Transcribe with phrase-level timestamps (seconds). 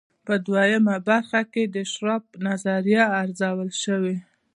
[0.25, 4.15] په دویمه برخه کې د شارپ نظریه ارزول شوې.